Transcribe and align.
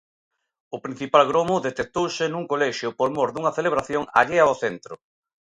O 0.75 0.77
principal 0.85 1.23
gromo 1.31 1.63
detectouse 1.67 2.23
nun 2.29 2.43
colexio 2.51 2.89
por 2.97 3.09
mor 3.15 3.29
dunha 3.31 3.55
celebración 3.57 4.03
allea 4.19 4.43
ao 4.45 4.59
centro. 4.63 4.93